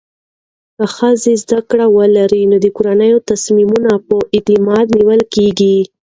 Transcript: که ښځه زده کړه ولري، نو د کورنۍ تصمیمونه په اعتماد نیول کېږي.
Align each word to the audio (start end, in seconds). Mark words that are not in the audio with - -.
که 0.75 0.83
ښځه 0.95 1.31
زده 1.43 1.59
کړه 1.69 1.85
ولري، 1.97 2.43
نو 2.51 2.57
د 2.63 2.67
کورنۍ 2.75 3.11
تصمیمونه 3.29 3.91
په 4.07 4.15
اعتماد 4.35 4.85
نیول 4.97 5.21
کېږي. 5.33 5.77